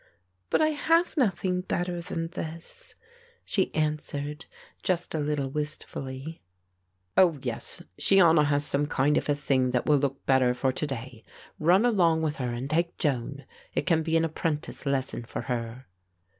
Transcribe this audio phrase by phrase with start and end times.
[0.49, 2.95] "But I have nothing better than this,"
[3.45, 4.47] she answered,
[4.81, 6.41] just a little wistfully.
[7.15, 10.87] "Oh, yes, Shiona has some kind of a thing that will look better for to
[10.87, 11.23] day.
[11.59, 13.45] Run along with her and take Joan;
[13.75, 15.85] it can be an apprentice lesson for her."